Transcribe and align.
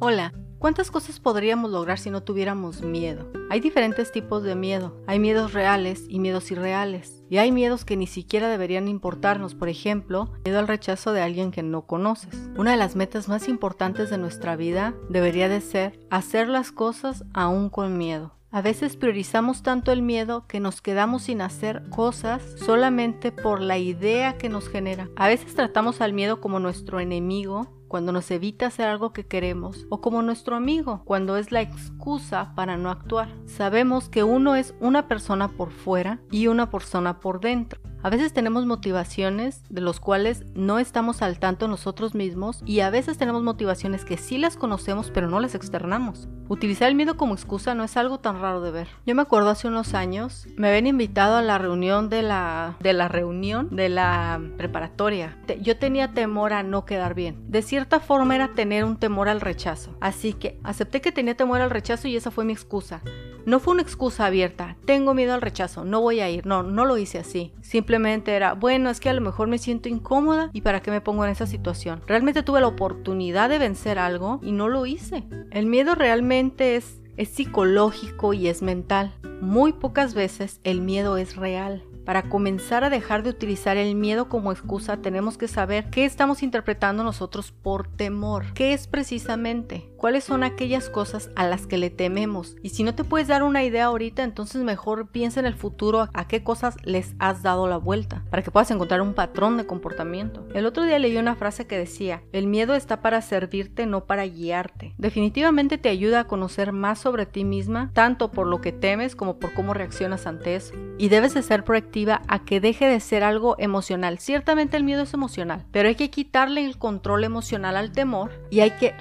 Hola, 0.00 0.32
¿cuántas 0.60 0.92
cosas 0.92 1.18
podríamos 1.18 1.72
lograr 1.72 1.98
si 1.98 2.08
no 2.08 2.22
tuviéramos 2.22 2.82
miedo? 2.82 3.32
Hay 3.50 3.58
diferentes 3.58 4.12
tipos 4.12 4.44
de 4.44 4.54
miedo. 4.54 4.96
Hay 5.08 5.18
miedos 5.18 5.52
reales 5.52 6.04
y 6.08 6.20
miedos 6.20 6.52
irreales. 6.52 7.24
Y 7.28 7.38
hay 7.38 7.50
miedos 7.50 7.84
que 7.84 7.96
ni 7.96 8.06
siquiera 8.06 8.48
deberían 8.48 8.86
importarnos, 8.86 9.56
por 9.56 9.68
ejemplo, 9.68 10.32
miedo 10.44 10.60
al 10.60 10.68
rechazo 10.68 11.12
de 11.12 11.22
alguien 11.22 11.50
que 11.50 11.64
no 11.64 11.82
conoces. 11.86 12.48
Una 12.56 12.70
de 12.70 12.76
las 12.76 12.94
metas 12.94 13.26
más 13.26 13.48
importantes 13.48 14.08
de 14.08 14.18
nuestra 14.18 14.54
vida 14.54 14.94
debería 15.08 15.48
de 15.48 15.60
ser 15.60 15.98
hacer 16.10 16.46
las 16.46 16.70
cosas 16.70 17.24
aún 17.34 17.68
con 17.68 17.98
miedo. 17.98 18.36
A 18.52 18.62
veces 18.62 18.96
priorizamos 18.96 19.64
tanto 19.64 19.90
el 19.90 20.02
miedo 20.02 20.46
que 20.46 20.60
nos 20.60 20.80
quedamos 20.80 21.24
sin 21.24 21.40
hacer 21.42 21.82
cosas 21.90 22.40
solamente 22.64 23.32
por 23.32 23.60
la 23.60 23.78
idea 23.78 24.38
que 24.38 24.48
nos 24.48 24.68
genera. 24.68 25.08
A 25.16 25.26
veces 25.26 25.56
tratamos 25.56 26.00
al 26.00 26.12
miedo 26.12 26.40
como 26.40 26.60
nuestro 26.60 27.00
enemigo 27.00 27.77
cuando 27.88 28.12
nos 28.12 28.30
evita 28.30 28.66
hacer 28.66 28.86
algo 28.86 29.12
que 29.12 29.26
queremos, 29.26 29.86
o 29.88 30.00
como 30.00 30.22
nuestro 30.22 30.54
amigo, 30.54 31.02
cuando 31.04 31.36
es 31.36 31.50
la 31.50 31.62
excusa 31.62 32.52
para 32.54 32.76
no 32.76 32.90
actuar. 32.90 33.34
Sabemos 33.46 34.08
que 34.08 34.22
uno 34.22 34.54
es 34.54 34.74
una 34.80 35.08
persona 35.08 35.48
por 35.48 35.70
fuera 35.70 36.20
y 36.30 36.46
una 36.46 36.70
persona 36.70 37.20
por 37.20 37.40
dentro. 37.40 37.80
A 38.02 38.10
veces 38.10 38.32
tenemos 38.32 38.64
motivaciones 38.64 39.62
de 39.70 39.80
los 39.80 39.98
cuales 39.98 40.44
no 40.54 40.78
estamos 40.78 41.20
al 41.20 41.40
tanto 41.40 41.66
nosotros 41.66 42.14
mismos 42.14 42.62
y 42.64 42.80
a 42.80 42.90
veces 42.90 43.18
tenemos 43.18 43.42
motivaciones 43.42 44.04
que 44.04 44.16
sí 44.16 44.38
las 44.38 44.56
conocemos 44.56 45.10
pero 45.10 45.28
no 45.28 45.40
las 45.40 45.56
externamos. 45.56 46.28
Utilizar 46.48 46.88
el 46.88 46.94
miedo 46.94 47.16
como 47.16 47.34
excusa 47.34 47.74
no 47.74 47.82
es 47.82 47.96
algo 47.96 48.18
tan 48.18 48.40
raro 48.40 48.60
de 48.60 48.70
ver. 48.70 48.88
Yo 49.04 49.14
me 49.14 49.22
acuerdo 49.22 49.50
hace 49.50 49.66
unos 49.66 49.94
años, 49.94 50.46
me 50.56 50.68
habían 50.68 50.86
invitado 50.86 51.36
a 51.36 51.42
la 51.42 51.58
reunión 51.58 52.08
de 52.08 52.22
la, 52.22 52.76
de 52.80 52.92
la 52.92 53.08
reunión 53.08 53.68
de 53.74 53.88
la 53.88 54.40
preparatoria. 54.56 55.36
Yo 55.60 55.76
tenía 55.76 56.12
temor 56.12 56.52
a 56.52 56.62
no 56.62 56.84
quedar 56.84 57.14
bien. 57.14 57.50
De 57.50 57.62
cierta 57.62 57.98
forma 57.98 58.36
era 58.36 58.54
tener 58.54 58.84
un 58.84 58.96
temor 58.96 59.28
al 59.28 59.40
rechazo. 59.40 59.96
Así 60.00 60.32
que 60.32 60.58
acepté 60.62 61.00
que 61.00 61.12
tenía 61.12 61.36
temor 61.36 61.60
al 61.60 61.70
rechazo 61.70 62.06
y 62.08 62.16
esa 62.16 62.30
fue 62.30 62.44
mi 62.44 62.52
excusa. 62.52 63.02
No 63.48 63.60
fue 63.60 63.72
una 63.72 63.82
excusa 63.82 64.26
abierta, 64.26 64.76
tengo 64.84 65.14
miedo 65.14 65.32
al 65.32 65.40
rechazo, 65.40 65.82
no 65.82 66.02
voy 66.02 66.20
a 66.20 66.28
ir. 66.28 66.44
No, 66.44 66.62
no 66.62 66.84
lo 66.84 66.98
hice 66.98 67.16
así. 67.16 67.54
Simplemente 67.62 68.32
era, 68.32 68.52
bueno, 68.52 68.90
es 68.90 69.00
que 69.00 69.08
a 69.08 69.14
lo 69.14 69.22
mejor 69.22 69.48
me 69.48 69.56
siento 69.56 69.88
incómoda 69.88 70.50
y 70.52 70.60
para 70.60 70.82
qué 70.82 70.90
me 70.90 71.00
pongo 71.00 71.24
en 71.24 71.30
esa 71.30 71.46
situación. 71.46 72.02
Realmente 72.06 72.42
tuve 72.42 72.60
la 72.60 72.66
oportunidad 72.66 73.48
de 73.48 73.58
vencer 73.58 73.98
algo 73.98 74.38
y 74.42 74.52
no 74.52 74.68
lo 74.68 74.84
hice. 74.84 75.24
El 75.50 75.64
miedo 75.64 75.94
realmente 75.94 76.76
es, 76.76 77.00
es 77.16 77.30
psicológico 77.30 78.34
y 78.34 78.48
es 78.48 78.60
mental. 78.60 79.14
Muy 79.40 79.72
pocas 79.72 80.12
veces 80.12 80.60
el 80.62 80.82
miedo 80.82 81.16
es 81.16 81.34
real. 81.34 81.88
Para 82.08 82.30
comenzar 82.30 82.84
a 82.84 82.88
dejar 82.88 83.22
de 83.22 83.28
utilizar 83.28 83.76
el 83.76 83.94
miedo 83.94 84.30
como 84.30 84.50
excusa, 84.50 84.96
tenemos 84.96 85.36
que 85.36 85.46
saber 85.46 85.90
qué 85.90 86.06
estamos 86.06 86.42
interpretando 86.42 87.04
nosotros 87.04 87.52
por 87.52 87.86
temor. 87.86 88.46
¿Qué 88.54 88.72
es 88.72 88.86
precisamente? 88.86 89.90
¿Cuáles 89.98 90.22
son 90.22 90.44
aquellas 90.44 90.90
cosas 90.90 91.28
a 91.34 91.44
las 91.44 91.66
que 91.66 91.76
le 91.76 91.90
tememos? 91.90 92.54
Y 92.62 92.68
si 92.68 92.84
no 92.84 92.94
te 92.94 93.02
puedes 93.02 93.26
dar 93.26 93.42
una 93.42 93.64
idea 93.64 93.86
ahorita, 93.86 94.22
entonces 94.22 94.62
mejor 94.62 95.08
piensa 95.08 95.40
en 95.40 95.46
el 95.46 95.56
futuro 95.56 96.08
a 96.14 96.28
qué 96.28 96.44
cosas 96.44 96.76
les 96.84 97.16
has 97.18 97.42
dado 97.42 97.66
la 97.66 97.78
vuelta, 97.78 98.22
para 98.30 98.44
que 98.44 98.52
puedas 98.52 98.70
encontrar 98.70 99.00
un 99.00 99.14
patrón 99.14 99.56
de 99.56 99.66
comportamiento. 99.66 100.46
El 100.54 100.66
otro 100.66 100.84
día 100.84 101.00
leí 101.00 101.16
una 101.16 101.34
frase 101.34 101.66
que 101.66 101.76
decía, 101.76 102.22
el 102.30 102.46
miedo 102.46 102.76
está 102.76 103.00
para 103.02 103.20
servirte, 103.22 103.86
no 103.86 104.04
para 104.04 104.24
guiarte. 104.24 104.94
Definitivamente 104.98 105.78
te 105.78 105.88
ayuda 105.88 106.20
a 106.20 106.26
conocer 106.28 106.70
más 106.70 107.00
sobre 107.00 107.26
ti 107.26 107.42
misma, 107.42 107.90
tanto 107.92 108.30
por 108.30 108.46
lo 108.46 108.60
que 108.60 108.70
temes 108.70 109.16
como 109.16 109.40
por 109.40 109.52
cómo 109.52 109.74
reaccionas 109.74 110.28
ante 110.28 110.54
eso. 110.54 110.74
Y 110.98 111.08
debes 111.08 111.34
de 111.34 111.42
ser 111.42 111.64
proactivo 111.64 111.88
a 112.28 112.44
que 112.44 112.60
deje 112.60 112.86
de 112.86 113.00
ser 113.00 113.24
algo 113.24 113.56
emocional. 113.58 114.18
Ciertamente 114.18 114.76
el 114.76 114.84
miedo 114.84 115.02
es 115.02 115.14
emocional, 115.14 115.64
pero 115.72 115.88
hay 115.88 115.96
que 115.96 116.10
quitarle 116.10 116.64
el 116.64 116.78
control 116.78 117.24
emocional 117.24 117.76
al 117.76 117.90
temor 117.90 118.30
y 118.50 118.60
hay 118.60 118.70
que 118.72 118.92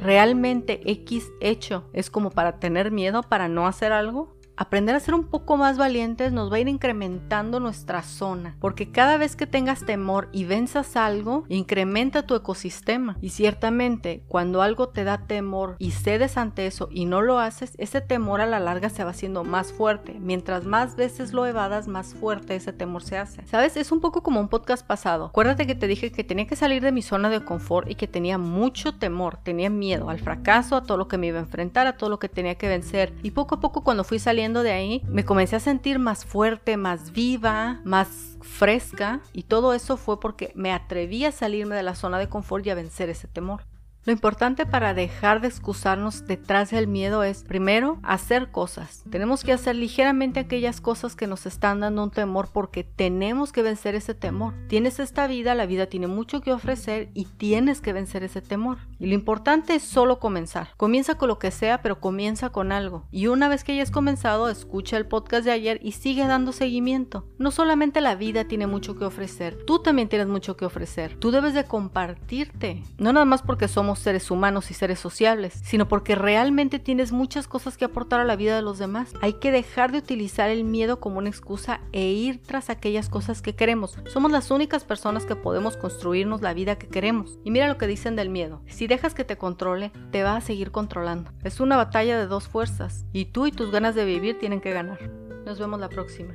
¿Realmente 0.00 0.80
X 0.84 1.30
hecho 1.40 1.84
es 1.92 2.10
como 2.10 2.30
para 2.30 2.58
tener 2.58 2.90
miedo, 2.90 3.22
para 3.22 3.48
no 3.48 3.66
hacer 3.66 3.92
algo? 3.92 4.37
Aprender 4.58 4.96
a 4.96 5.00
ser 5.00 5.14
un 5.14 5.24
poco 5.24 5.56
más 5.56 5.78
valientes 5.78 6.32
nos 6.32 6.50
va 6.50 6.56
a 6.56 6.58
ir 6.58 6.68
incrementando 6.68 7.60
nuestra 7.60 8.02
zona, 8.02 8.56
porque 8.58 8.90
cada 8.90 9.16
vez 9.16 9.36
que 9.36 9.46
tengas 9.46 9.86
temor 9.86 10.28
y 10.32 10.44
venzas 10.44 10.96
algo, 10.96 11.44
incrementa 11.48 12.26
tu 12.26 12.34
ecosistema. 12.34 13.16
Y 13.20 13.30
ciertamente, 13.30 14.24
cuando 14.26 14.60
algo 14.60 14.88
te 14.88 15.04
da 15.04 15.26
temor 15.26 15.76
y 15.78 15.92
cedes 15.92 16.36
ante 16.36 16.66
eso 16.66 16.88
y 16.90 17.04
no 17.04 17.22
lo 17.22 17.38
haces, 17.38 17.74
ese 17.78 18.00
temor 18.00 18.40
a 18.40 18.46
la 18.46 18.58
larga 18.58 18.90
se 18.90 19.04
va 19.04 19.10
haciendo 19.10 19.44
más 19.44 19.72
fuerte. 19.72 20.18
Mientras 20.18 20.64
más 20.64 20.96
veces 20.96 21.32
lo 21.32 21.46
evadas, 21.46 21.86
más 21.86 22.14
fuerte 22.14 22.56
ese 22.56 22.72
temor 22.72 23.04
se 23.04 23.16
hace. 23.16 23.46
¿Sabes? 23.46 23.76
Es 23.76 23.92
un 23.92 24.00
poco 24.00 24.24
como 24.24 24.40
un 24.40 24.48
podcast 24.48 24.84
pasado. 24.84 25.26
Acuérdate 25.26 25.68
que 25.68 25.76
te 25.76 25.86
dije 25.86 26.10
que 26.10 26.24
tenía 26.24 26.48
que 26.48 26.56
salir 26.56 26.82
de 26.82 26.90
mi 26.90 27.02
zona 27.02 27.30
de 27.30 27.44
confort 27.44 27.88
y 27.88 27.94
que 27.94 28.08
tenía 28.08 28.38
mucho 28.38 28.96
temor, 28.96 29.38
tenía 29.44 29.70
miedo 29.70 30.10
al 30.10 30.18
fracaso, 30.18 30.74
a 30.74 30.82
todo 30.82 30.98
lo 30.98 31.06
que 31.06 31.16
me 31.16 31.28
iba 31.28 31.38
a 31.38 31.42
enfrentar, 31.42 31.86
a 31.86 31.96
todo 31.96 32.10
lo 32.10 32.18
que 32.18 32.28
tenía 32.28 32.56
que 32.56 32.66
vencer. 32.66 33.14
Y 33.22 33.30
poco 33.30 33.54
a 33.54 33.60
poco 33.60 33.84
cuando 33.84 34.02
fui 34.02 34.18
saliendo 34.18 34.47
de 34.54 34.72
ahí, 34.72 35.02
me 35.06 35.24
comencé 35.24 35.56
a 35.56 35.60
sentir 35.60 35.98
más 35.98 36.24
fuerte, 36.24 36.76
más 36.76 37.12
viva, 37.12 37.80
más 37.84 38.36
fresca 38.40 39.20
y 39.32 39.44
todo 39.44 39.74
eso 39.74 39.96
fue 39.96 40.20
porque 40.20 40.52
me 40.54 40.72
atreví 40.72 41.24
a 41.24 41.32
salirme 41.32 41.76
de 41.76 41.82
la 41.82 41.94
zona 41.94 42.18
de 42.18 42.28
confort 42.28 42.66
y 42.66 42.70
a 42.70 42.74
vencer 42.74 43.08
ese 43.08 43.28
temor. 43.28 43.62
Lo 44.08 44.12
importante 44.12 44.64
para 44.64 44.94
dejar 44.94 45.42
de 45.42 45.48
excusarnos 45.48 46.26
detrás 46.26 46.70
del 46.70 46.86
miedo 46.86 47.24
es, 47.24 47.44
primero, 47.44 47.98
hacer 48.02 48.50
cosas. 48.50 49.04
Tenemos 49.10 49.44
que 49.44 49.52
hacer 49.52 49.76
ligeramente 49.76 50.40
aquellas 50.40 50.80
cosas 50.80 51.14
que 51.14 51.26
nos 51.26 51.44
están 51.44 51.80
dando 51.80 52.04
un 52.04 52.10
temor 52.10 52.48
porque 52.50 52.84
tenemos 52.84 53.52
que 53.52 53.60
vencer 53.60 53.94
ese 53.94 54.14
temor. 54.14 54.54
Tienes 54.66 54.98
esta 54.98 55.26
vida, 55.26 55.54
la 55.54 55.66
vida 55.66 55.88
tiene 55.88 56.06
mucho 56.06 56.40
que 56.40 56.54
ofrecer 56.54 57.10
y 57.12 57.26
tienes 57.26 57.82
que 57.82 57.92
vencer 57.92 58.22
ese 58.22 58.40
temor. 58.40 58.78
Y 58.98 59.08
lo 59.08 59.14
importante 59.14 59.74
es 59.74 59.82
solo 59.82 60.18
comenzar. 60.18 60.70
Comienza 60.78 61.16
con 61.16 61.28
lo 61.28 61.38
que 61.38 61.50
sea, 61.50 61.82
pero 61.82 62.00
comienza 62.00 62.48
con 62.48 62.72
algo. 62.72 63.04
Y 63.10 63.26
una 63.26 63.50
vez 63.50 63.62
que 63.62 63.72
hayas 63.72 63.90
comenzado, 63.90 64.48
escucha 64.48 64.96
el 64.96 65.06
podcast 65.06 65.44
de 65.44 65.52
ayer 65.52 65.80
y 65.82 65.92
sigue 65.92 66.26
dando 66.26 66.52
seguimiento. 66.52 67.26
No 67.36 67.50
solamente 67.50 68.00
la 68.00 68.14
vida 68.14 68.44
tiene 68.44 68.66
mucho 68.66 68.96
que 68.96 69.04
ofrecer, 69.04 69.58
tú 69.66 69.80
también 69.80 70.08
tienes 70.08 70.28
mucho 70.28 70.56
que 70.56 70.64
ofrecer. 70.64 71.18
Tú 71.18 71.30
debes 71.30 71.52
de 71.52 71.64
compartirte. 71.64 72.82
No 72.96 73.12
nada 73.12 73.26
más 73.26 73.42
porque 73.42 73.68
seres 73.98 74.30
humanos 74.30 74.70
y 74.70 74.74
seres 74.74 74.98
sociables, 74.98 75.60
sino 75.62 75.88
porque 75.88 76.14
realmente 76.14 76.78
tienes 76.78 77.12
muchas 77.12 77.48
cosas 77.48 77.76
que 77.76 77.84
aportar 77.84 78.20
a 78.20 78.24
la 78.24 78.36
vida 78.36 78.56
de 78.56 78.62
los 78.62 78.78
demás. 78.78 79.12
Hay 79.20 79.34
que 79.34 79.52
dejar 79.52 79.92
de 79.92 79.98
utilizar 79.98 80.50
el 80.50 80.64
miedo 80.64 81.00
como 81.00 81.18
una 81.18 81.28
excusa 81.28 81.80
e 81.92 82.06
ir 82.08 82.42
tras 82.42 82.70
aquellas 82.70 83.08
cosas 83.08 83.42
que 83.42 83.54
queremos. 83.54 83.98
Somos 84.06 84.30
las 84.30 84.50
únicas 84.50 84.84
personas 84.84 85.24
que 85.24 85.36
podemos 85.36 85.76
construirnos 85.76 86.42
la 86.42 86.54
vida 86.54 86.76
que 86.76 86.88
queremos. 86.88 87.38
Y 87.44 87.50
mira 87.50 87.68
lo 87.68 87.78
que 87.78 87.86
dicen 87.86 88.16
del 88.16 88.30
miedo. 88.30 88.62
Si 88.66 88.86
dejas 88.86 89.14
que 89.14 89.24
te 89.24 89.36
controle, 89.36 89.92
te 90.10 90.22
va 90.22 90.36
a 90.36 90.40
seguir 90.40 90.70
controlando. 90.70 91.32
Es 91.44 91.60
una 91.60 91.76
batalla 91.76 92.18
de 92.18 92.26
dos 92.26 92.48
fuerzas 92.48 93.04
y 93.12 93.26
tú 93.26 93.46
y 93.46 93.52
tus 93.52 93.70
ganas 93.70 93.94
de 93.94 94.04
vivir 94.04 94.38
tienen 94.38 94.60
que 94.60 94.72
ganar. 94.72 95.10
Nos 95.44 95.58
vemos 95.58 95.80
la 95.80 95.88
próxima. 95.88 96.34